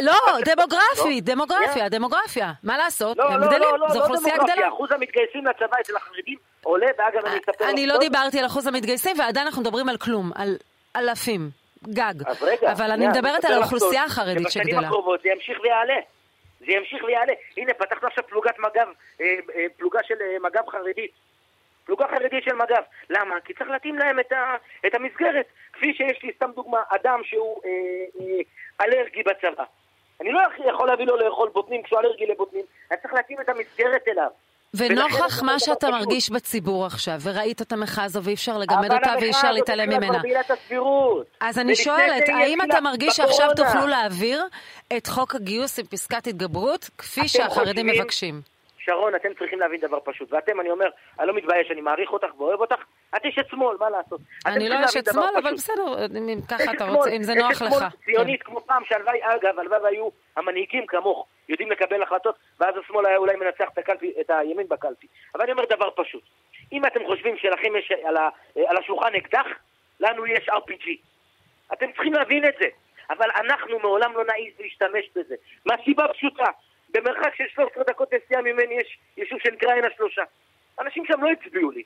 לא 0.00 0.12
נכון. 0.12 0.33
לא, 0.34 0.40
דמוגרפי, 0.54 1.20
דמוגרפיה, 1.20 1.88
דמוגרפיה. 1.88 2.52
מה 2.62 2.78
לעשות? 2.78 3.18
הם 3.18 3.40
גדלים, 3.46 3.68
זו 3.88 4.00
אוכלוסייה 4.02 4.36
גדלה. 4.36 4.68
אחוז 4.68 4.92
המתגייסים 4.92 5.46
לצבא 5.46 5.76
אצל 5.80 5.96
החרדים 5.96 6.38
עולה, 6.62 6.86
ואגב, 6.98 7.26
אני 7.26 7.38
אספר. 7.38 7.70
אני 7.70 7.86
לא 7.86 7.98
דיברתי 7.98 8.38
על 8.38 8.46
אחוז 8.46 8.66
המתגייסים, 8.66 9.18
ועדיין 9.18 9.46
אנחנו 9.46 9.62
מדברים 9.62 9.88
על 9.88 9.96
כלום, 9.96 10.30
על 10.34 10.56
אלפים. 10.96 11.50
גג. 11.88 12.14
אבל 12.72 12.90
אני 12.90 13.08
מדברת 13.08 13.44
על 13.44 13.52
האוכלוסייה 13.52 14.04
החרדית 14.04 14.50
שגדלה. 14.50 14.64
שבשנים 14.64 14.84
הקרובות 14.84 15.22
זה 15.22 15.28
ימשיך 15.28 15.58
ויעלה. 15.62 16.00
זה 16.60 16.72
ימשיך 16.72 17.04
ויעלה. 17.04 17.32
הנה, 17.56 17.74
פתחנו 17.74 18.08
עכשיו 18.08 18.24
פלוגת 18.26 18.58
מג"ב, 18.58 18.88
אה, 19.20 19.26
אה, 19.54 19.66
פלוגה 19.76 20.00
של 20.02 20.14
אה, 20.20 20.36
מג"ב 20.42 20.70
חרדית. 20.70 21.10
פלוגה 21.84 22.04
חרדית 22.08 22.44
של 22.44 22.54
מג"ב. 22.54 22.82
למה? 23.10 23.34
כי 23.44 23.54
צריך 23.54 23.70
להתאים 23.70 23.98
להם 23.98 24.20
את, 24.20 24.32
ה, 24.32 24.56
את 24.86 24.94
המסגרת. 24.94 25.46
כפי 25.72 25.94
שיש 25.94 26.22
לי, 26.22 26.32
סתם 26.36 26.50
דוגמה, 26.54 26.78
אדם 26.88 27.20
שהוא 27.24 27.60
אה, 27.64 27.70
אה, 28.20 28.86
אלרגי 28.86 29.22
בצבא. 29.22 29.64
אני 30.20 30.32
לא 30.32 30.40
יכול 30.74 30.88
להביא 30.88 31.06
לו 31.06 31.16
לאכול 31.16 31.50
בוטנים 31.54 31.82
כשהוא 31.82 32.00
אלרגי 32.00 32.26
לבוטנים, 32.26 32.64
אני 32.90 32.98
צריך 33.02 33.14
להתאים 33.14 33.40
את 33.40 33.48
המסגרת 33.48 34.08
אליו. 34.08 34.28
ונוכח 34.74 35.42
מה 35.42 35.58
שאתה 35.58 35.90
מרגיש 35.90 36.30
בציבור 36.30 36.86
עכשיו, 36.86 37.14
וראית 37.22 37.62
את 37.62 37.72
המחאה 37.72 38.04
הזו 38.04 38.22
ואי 38.22 38.34
אפשר 38.34 38.58
לגמד 38.58 38.92
אותה 38.92 39.14
ואי 39.20 39.30
אפשר 39.30 39.52
להתעלם 39.52 39.88
ממנה. 39.90 40.18
אז 41.40 41.58
אני 41.58 41.76
שואלת, 41.76 42.28
האם 42.28 42.58
אתה 42.62 42.80
מרגיש 42.80 43.16
שעכשיו 43.16 43.48
תוכלו 43.56 43.86
להעביר 43.86 44.44
את 44.96 45.06
חוק 45.06 45.34
הגיוס 45.34 45.78
עם 45.78 45.86
פסקת 45.86 46.26
התגברות, 46.26 46.90
כפי 46.98 47.28
שהחרדים 47.28 47.86
מבקשים? 47.86 48.53
שרון, 48.84 49.14
אתם 49.14 49.34
צריכים 49.38 49.60
להבין 49.60 49.80
דבר 49.80 49.98
פשוט. 50.04 50.32
ואתם, 50.32 50.60
אני 50.60 50.70
אומר, 50.70 50.88
אני 51.18 51.28
לא 51.28 51.34
מתבייש, 51.34 51.70
אני 51.70 51.80
מעריך 51.80 52.12
אותך 52.12 52.28
ואוהב 52.38 52.60
אותך, 52.60 52.84
את 53.16 53.24
אשת 53.24 53.48
שמאל, 53.50 53.76
מה 53.80 53.90
לעשות? 53.90 54.20
אני 54.46 54.68
לא 54.68 54.84
אשת 54.84 55.12
שמאל, 55.12 55.36
אבל 55.42 55.52
בסדר, 55.54 56.06
אם 56.18 56.40
ככה 56.50 56.72
אתה 56.72 56.84
רוצה, 56.84 57.10
אם 57.10 57.22
זה 57.22 57.34
נוח 57.34 57.50
לך. 57.50 57.62
אשת 57.62 57.70
שמאל 57.70 57.88
ציונית 58.04 58.42
כן. 58.42 58.50
כמו 58.50 58.60
פעם, 58.60 58.82
שהלוואי, 58.84 59.20
אגב, 59.22 59.58
הלוואי 59.58 59.80
והיו 59.80 60.08
המנהיגים 60.36 60.86
כמוך, 60.86 61.26
יודעים 61.48 61.70
לקבל 61.70 62.02
החלטות, 62.02 62.38
ואז 62.60 62.74
השמאל 62.76 63.06
היה 63.06 63.16
אולי 63.16 63.36
מנצח 63.36 63.68
את, 63.72 63.78
הקלפי, 63.78 64.12
את 64.20 64.30
הימין 64.30 64.68
בקלפי. 64.68 65.06
אבל 65.34 65.42
אני 65.42 65.52
אומר 65.52 65.64
דבר 65.64 65.88
פשוט. 65.96 66.22
אם 66.72 66.86
אתם 66.86 67.00
חושבים 67.06 67.36
שלכם 67.36 67.76
יש 67.76 67.92
על 68.68 68.76
השולחן 68.76 69.14
אקדח, 69.14 69.46
לנו 70.00 70.26
יש 70.26 70.48
RPG. 70.48 70.88
אתם 71.72 71.92
צריכים 71.92 72.12
להבין 72.12 72.44
את 72.44 72.54
זה. 72.60 72.66
אבל 73.10 73.28
אנחנו 73.36 73.78
מעולם 73.78 74.12
לא 74.14 74.24
נעיז 74.24 74.54
להשתמש 74.60 75.10
בזה. 75.16 75.34
מהסיבה 75.66 76.08
פשוטה, 76.08 76.44
במרחק 76.94 77.34
של 77.34 77.44
13 77.54 77.84
דקות 77.84 78.14
נסיעה 78.14 78.42
ממני 78.42 78.74
יש 78.80 78.98
יישוב 79.16 79.38
שנקרא 79.42 79.72
עין 79.72 79.84
השלושה. 79.84 80.22
אנשים 80.80 81.04
שם 81.06 81.24
לא 81.24 81.30
הצביעו 81.30 81.70
לי. 81.70 81.82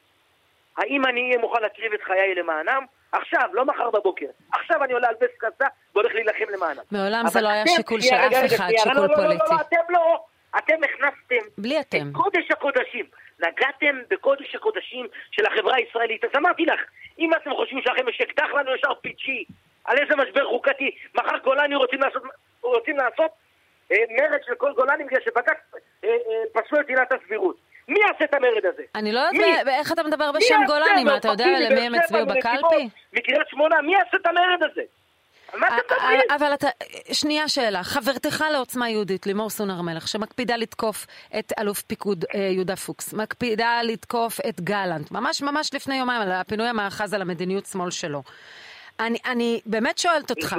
האם 0.77 1.05
אני 1.05 1.29
אהיה 1.29 1.39
מוכן 1.39 1.63
להקריב 1.63 1.93
את 1.93 2.03
חיי 2.03 2.35
למענם? 2.35 2.85
עכשיו, 3.13 3.49
לא 3.53 3.65
מחר 3.65 3.91
בבוקר. 3.91 4.27
עכשיו 4.53 4.85
אני 4.85 4.93
עולה 4.93 5.09
על 5.09 5.15
וסט 5.21 5.39
קסדה 5.39 5.67
והולך 5.95 6.15
להילחם 6.15 6.53
למענם. 6.55 6.83
מעולם 6.91 7.27
זה 7.27 7.41
לא 7.41 7.49
היה 7.49 7.67
שיקול 7.67 8.01
של 8.01 8.15
אף 8.15 8.55
אחד, 8.55 8.69
שיקול 8.77 8.93
לא, 8.95 9.09
לא, 9.09 9.17
פוליטי. 9.17 9.45
לא, 9.51 9.57
לא, 9.57 9.61
אתם 9.61 9.93
לא. 9.93 10.25
אתם 10.59 10.75
הכנסתם... 10.85 11.49
בלי 11.59 11.81
אתם. 11.81 12.09
את 12.11 12.15
קודש 12.15 12.51
הקודשים. 12.51 13.07
נגעתם 13.39 14.01
בקודש 14.11 14.55
הקודשים 14.55 15.07
של 15.31 15.47
החברה 15.47 15.77
הישראלית. 15.77 16.25
אז 16.25 16.31
אמרתי 16.37 16.65
לך, 16.65 16.81
אם 17.19 17.35
אתם 17.35 17.51
חושבים 17.55 17.83
שלכם 17.83 18.09
יש 18.09 18.21
אקדח 18.21 18.55
לנו 18.55 18.75
ישר 18.75 18.95
פיצ'י, 18.95 19.45
על 19.85 19.99
איזה 19.99 20.17
משבר 20.17 20.45
חוקתי, 20.49 20.91
מחר 21.15 21.39
גולני 21.39 21.75
רוצים 21.75 22.01
לעשות, 22.01 22.23
רוצים 22.63 22.97
לעשות 22.97 23.31
מרד 23.91 24.41
של 24.47 24.55
כל 24.55 24.73
גולני 24.73 25.05
בגלל 25.05 25.21
שבג"ץ 25.25 25.57
אה, 26.05 26.09
אה, 26.09 26.63
פסלו 26.63 26.81
את 26.81 26.89
עילת 26.89 27.13
הסבירות. 27.13 27.57
מי 27.89 28.01
יעשה 28.01 28.25
את 28.25 28.35
המרד 28.35 28.67
הזה? 28.73 28.83
אני 28.95 29.13
לא 29.13 29.21
יודעת 29.21 29.69
איך 29.69 29.93
אתה 29.93 30.03
מדבר 30.03 30.33
בשם 30.33 30.61
גולני, 30.67 31.05
מה 31.05 31.17
אתה 31.17 31.29
יודע 31.29 31.47
למי 31.47 31.81
הם 31.81 31.95
הצביעו 31.95 32.27
בקלפי? 32.27 32.89
מקריית 33.13 33.49
שמונה, 33.49 33.83
מי 33.83 33.93
יעשה 33.93 34.17
את 34.17 34.27
המרד 34.27 34.71
הזה? 34.71 34.83
אבל 36.37 36.55
אתה, 36.55 36.69
שנייה 37.13 37.49
שאלה, 37.49 37.83
חברתך 37.83 38.45
לעוצמה 38.53 38.91
יהודית, 38.91 39.27
לימור 39.27 39.51
סון 39.51 39.71
הר 39.71 39.83
מלך, 39.83 40.09
שמקפידה 40.09 40.57
לתקוף 40.57 41.07
את 41.39 41.53
אלוף 41.59 41.83
פיקוד 41.83 42.25
יהודה 42.35 42.77
פוקס, 42.77 43.15
מקפידה 43.15 43.81
לתקוף 43.83 44.41
את 44.49 44.61
גלנט, 44.61 45.11
ממש 45.11 45.43
ממש 45.43 45.75
לפני 45.75 45.97
יומיים, 45.97 46.23
על 46.23 46.33
הפינוי 46.33 46.67
המאחז 46.67 47.15
על 47.15 47.23
המדיניות 47.23 47.67
שמאל 47.67 47.91
שלו. 47.91 48.23
אני, 49.01 49.19
אני 49.27 49.61
באמת 49.67 49.99
שואלת 49.99 50.31
אותך, 50.31 50.57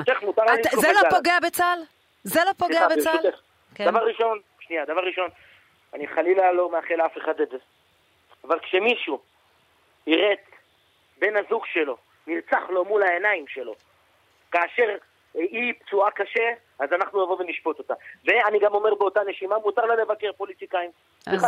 זה 0.81 0.91
לא 0.91 1.09
פוגע 1.09 1.39
בצה"ל? 1.43 1.79
זה 2.24 2.40
לא 2.46 2.54
פוגע 2.54 2.88
בצה"ל? 2.88 3.32
כן. 3.76 3.86
דבר 3.86 4.08
ראשון, 4.08 4.40
שנייה, 4.60 4.86
דבר 4.86 5.02
ראשון, 5.02 5.30
אני 5.94 6.08
חלילה 6.08 6.52
לא 6.52 6.72
מאחל 6.72 6.96
לאף 6.96 7.18
אחד 7.18 7.42
את 7.42 7.50
זה. 7.50 7.58
אבל 8.44 8.60
כשמישהו 8.60 9.22
יראה 10.08 10.34
את 10.34 10.40
בן 11.18 11.38
הזוג 11.38 11.66
שלו 11.66 11.98
נרצח 12.28 12.70
לו 12.70 12.86
מול 12.86 13.04
העיניים 13.04 13.48
שלו, 13.48 13.76
כאשר 14.52 14.98
היא 15.33 15.74
פצועה 15.79 16.12
קשה, 16.12 16.50
אז 16.79 16.93
אנחנו 16.93 17.24
נבוא 17.24 17.38
ונשפוט 17.39 17.79
אותה. 17.79 17.93
ואני 18.25 18.59
גם 18.59 18.74
אומר 18.74 18.95
באותה 18.95 19.19
נשימה, 19.29 19.57
מותר 19.57 19.86
לה 19.86 19.95
לבקר 19.95 20.31
פוליטיקאים. 20.38 20.89
אז, 21.27 21.45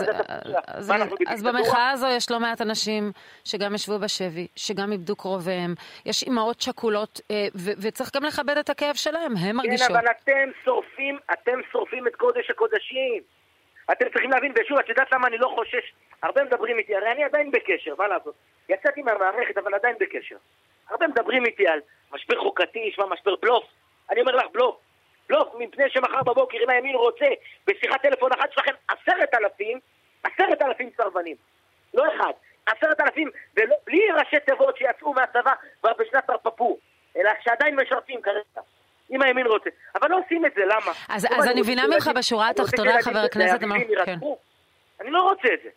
אז, 0.67 0.89
אז 1.27 1.43
במחאה 1.43 1.89
הזו 1.89 2.07
יש 2.07 2.31
לא 2.31 2.39
מעט 2.39 2.61
אנשים 2.61 3.11
שגם 3.43 3.75
ישבו 3.75 3.99
בשבי, 3.99 4.47
שגם 4.55 4.91
איבדו 4.91 5.15
קרוביהם, 5.15 5.73
יש 6.05 6.23
אימהות 6.23 6.61
שכולות, 6.61 7.21
אה, 7.31 7.47
וצריך 7.81 8.15
גם 8.15 8.23
לכבד 8.23 8.57
את 8.57 8.69
הכאב 8.69 8.95
שלהם, 8.95 9.33
הם 9.37 9.55
מרגישות. 9.55 9.87
כן, 9.87 9.95
אבל 9.95 10.07
אתם 10.11 10.49
שורפים, 10.63 11.17
אתם 11.33 11.59
שורפים 11.71 12.07
את 12.07 12.15
קודש 12.15 12.49
הקודשים. 12.49 13.21
אתם 13.91 14.05
צריכים 14.13 14.31
להבין, 14.31 14.53
ושוב, 14.61 14.77
את 14.77 14.89
יודעת 14.89 15.11
למה 15.11 15.27
אני 15.27 15.37
לא 15.37 15.51
חושש? 15.55 15.93
הרבה 16.23 16.43
מדברים 16.43 16.77
איתי, 16.77 16.95
הרי 16.95 17.11
אני 17.11 17.23
עדיין 17.23 17.51
בקשר, 17.51 17.95
מה 17.97 18.07
לעשות? 18.07 18.33
יצאתי 18.69 19.01
מהמערכת, 19.01 19.57
אבל 19.57 19.73
עדיין 19.73 19.95
בקשר. 19.99 20.35
הרבה 20.89 21.07
מדברים 21.07 21.45
איתי 21.45 21.67
על 21.67 21.79
משבר 22.13 22.39
חוקתי, 22.39 22.79
יש 22.79 22.99
מה 22.99 23.05
משבר 23.05 23.35
בלוף. 23.41 23.63
אני 24.09 24.21
אומר 24.21 24.35
לך 24.35 24.45
בלוף. 24.51 24.75
בלוף, 25.29 25.49
מפני 25.59 25.83
שמחר 25.89 26.23
בבוקר, 26.23 26.57
אם 26.63 26.69
הימין 26.69 26.95
רוצה, 26.95 27.25
בשיחת 27.67 28.01
טלפון 28.01 28.31
אחת 28.31 28.53
שלכם 28.53 28.71
עשרת 28.87 29.33
אלפים, 29.33 29.79
עשרת 30.23 30.61
אלפים 30.61 30.89
סרבנים. 30.97 31.35
לא 31.93 32.03
אחד. 32.15 32.31
עשרת 32.65 33.01
אלפים, 33.01 33.29
בלי 33.55 34.11
ראשי 34.19 34.39
תיבות 34.45 34.77
שיצאו 34.77 35.13
מהצבא 35.13 35.53
כבר 35.79 35.91
בשנת 35.99 36.27
תרפפו, 36.27 36.77
אלא 37.17 37.31
שעדיין 37.43 37.79
משרתים 37.79 38.21
כרגע. 38.21 38.61
אם 39.11 39.21
הימין 39.21 39.47
רוצה. 39.47 39.69
אבל 39.95 40.09
לא 40.09 40.19
עושים 40.25 40.45
את 40.45 40.51
זה, 40.55 40.61
למה? 40.65 40.91
אז, 41.09 41.27
אז 41.37 41.47
אני 41.47 41.61
מבינה 41.61 41.87
ממך 41.87 42.09
בשורה 42.15 42.49
התחתונה, 42.49 43.01
חבר 43.01 43.19
הכנסת... 43.19 43.59
כן. 44.05 44.17
אני 45.01 45.11
לא 45.11 45.21
רוצה 45.21 45.53
את 45.53 45.59
זה. 45.63 45.69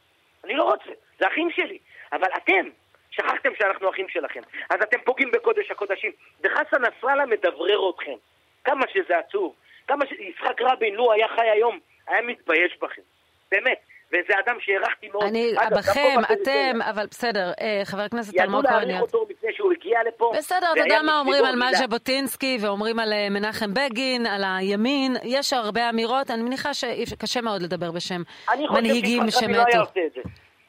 אני 0.45 0.55
לא 0.55 0.63
רוצה. 0.63 0.91
זה 1.19 1.27
אחים 1.29 1.51
שלי. 1.51 1.79
אבל 2.13 2.29
אתם, 2.37 2.69
שכחתם 3.15 3.51
שאנחנו 3.59 3.91
אחים 3.91 4.09
שלכם. 4.09 4.41
אז 4.71 4.79
אתם 4.83 4.99
פוגעים 5.05 5.31
בקודש 5.31 5.71
הקודשים. 5.71 6.13
וחסן 6.45 6.83
נסראללה 6.83 7.27
מדברר 7.27 7.91
אתכם. 7.91 8.17
כמה 8.65 8.85
שזה 8.93 9.19
עצוב. 9.19 9.55
כמה 9.89 10.07
ש... 10.07 10.13
יצחק 10.13 10.61
רבין, 10.61 10.95
לו 10.95 11.13
היה 11.13 11.29
חי 11.29 11.51
היום, 11.51 11.79
היה 12.07 12.23
מתבייש 12.23 12.79
בכם. 12.83 13.03
באמת. 13.51 13.79
וזה 14.09 14.35
אדם 14.47 14.57
שהערכתי 14.61 15.09
מאוד. 15.09 15.25
אני, 15.25 15.53
אגב, 15.57 15.79
בכם, 15.79 16.21
אתם, 16.33 16.83
אבל 16.91 17.07
בסדר, 17.11 17.53
אה, 17.61 17.81
חבר 17.85 18.01
הכנסת 18.01 18.39
אלמוג 18.39 18.67
כהן. 18.67 18.75
ידעו 18.75 18.89
להעריך 18.89 19.03
אותו 19.03 19.27
לפני 19.31 19.53
שהוא 19.53 19.73
הגיע 19.73 19.99
לפה. 20.07 20.33
בסדר, 20.37 20.73
אתה 20.73 20.81
יודע 20.81 21.03
מה 21.03 21.19
אומרים 21.21 21.45
על 21.45 21.57
מה 21.57 21.73
ז'בוטינסקי, 21.73 22.59
ואומרים 22.61 22.99
על 22.99 23.13
אה, 23.13 23.31
מנחם 23.31 23.75
בגין, 23.75 24.27
על 24.27 24.43
הימין, 24.45 25.17
יש 25.23 25.53
הרבה 25.53 25.91
אמירות, 25.91 26.31
אני 26.31 26.43
מניחה 26.43 26.75
שקשה 26.75 27.41
מאוד 27.41 27.63
לדבר 27.63 27.91
בשם 27.91 28.23
מנהיגים 28.71 29.23
שמתו. 29.31 29.31
אני 29.31 29.31
חושב 29.31 29.31
שיצחק 29.31 29.43
רבין 29.43 29.57
לא 29.57 29.65
היה 29.67 29.81
עושה 29.81 30.01
את 30.07 30.13
זה. 30.13 30.21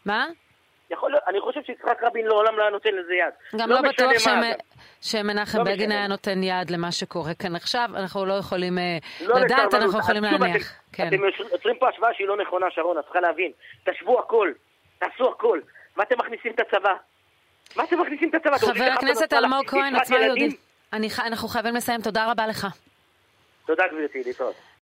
מה? 0.05 0.27
יכול, 0.89 1.15
אני 1.27 1.41
חושב 1.41 1.59
שיצחק 1.65 2.03
רבין 2.03 2.25
לעולם 2.25 2.57
לא 2.57 2.61
היה 2.61 2.71
נותן 2.71 2.95
לזה 2.95 3.13
יד. 3.13 3.59
גם 3.61 3.69
לא, 3.69 3.75
לא 3.75 3.89
בטוח 3.89 4.11
שמ... 4.17 4.29
שמנחם 5.01 5.57
לא 5.57 5.63
בגין 5.63 5.91
היה 5.91 6.07
נותן 6.07 6.43
יד 6.43 6.69
למה 6.69 6.91
שקורה 6.91 7.33
כאן 7.33 7.55
עכשיו, 7.55 7.89
אנחנו 7.95 8.25
לא 8.25 8.33
יכולים 8.33 8.77
אה, 8.77 8.97
לא 9.21 9.39
לדעת, 9.39 9.73
אנחנו 9.73 9.99
יכולים 9.99 10.23
להניח. 10.23 10.55
אתם, 10.55 10.93
כן. 10.93 11.07
אתם 11.07 11.23
יוצרים 11.53 11.75
פה 11.79 11.89
השוואה 11.89 12.13
שהיא 12.13 12.27
לא 12.27 12.37
נכונה, 12.37 12.65
שרון, 12.69 12.97
את 12.97 13.03
צריכה 13.03 13.19
להבין. 13.19 13.51
תשוו 13.83 14.19
הכל, 14.19 14.51
תעשו 14.99 15.29
הכל. 15.29 15.59
מה 15.95 16.03
אתם 16.03 16.15
מכניסים 16.19 16.51
את 16.51 16.59
הצבא? 16.59 16.93
מה 17.75 17.83
אתם 17.83 18.01
מכניסים 18.01 18.29
את 18.29 18.35
הצבא? 18.35 18.57
חבר 18.57 18.91
הכנסת 18.99 19.33
אלמוג 19.33 19.67
כהן, 19.67 19.95
עצמה 19.95 20.19
יהודית. 20.19 20.59
אנחנו 21.19 21.47
חייבים 21.47 21.75
לסיים, 21.75 22.01
תודה 22.01 22.31
רבה 22.31 22.47
לך. 22.47 22.67
תודה 23.65 23.83
גברתי, 23.87 24.23
להתראות. 24.25 24.55